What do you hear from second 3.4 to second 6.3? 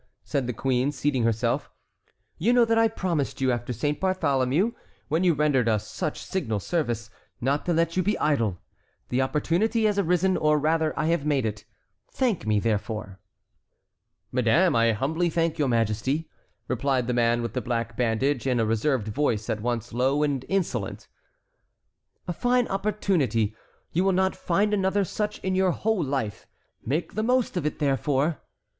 after Saint Bartholomew, when you rendered us such